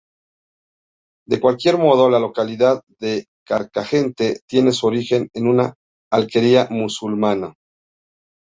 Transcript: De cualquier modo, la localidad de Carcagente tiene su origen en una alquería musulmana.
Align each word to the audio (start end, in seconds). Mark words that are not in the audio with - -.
De 1.27 1.39
cualquier 1.39 1.77
modo, 1.77 2.09
la 2.09 2.17
localidad 2.17 2.81
de 2.99 3.27
Carcagente 3.45 4.41
tiene 4.47 4.71
su 4.71 4.87
origen 4.87 5.29
en 5.35 5.47
una 5.47 5.75
alquería 6.11 6.67
musulmana. 6.71 7.53